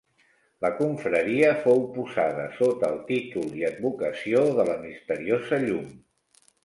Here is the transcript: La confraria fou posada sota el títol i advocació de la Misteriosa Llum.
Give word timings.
La 0.65 0.69
confraria 0.77 1.51
fou 1.65 1.83
posada 1.97 2.45
sota 2.61 2.89
el 2.93 2.97
títol 3.11 3.53
i 3.59 3.67
advocació 3.69 4.43
de 4.61 4.67
la 4.71 4.79
Misteriosa 4.87 5.61
Llum. 5.67 5.87